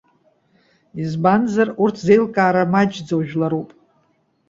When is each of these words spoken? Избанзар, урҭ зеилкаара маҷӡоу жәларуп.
Избанзар, 1.01 1.69
урҭ 1.83 1.95
зеилкаара 2.05 2.71
маҷӡоу 2.71 3.21
жәларуп. 3.27 3.69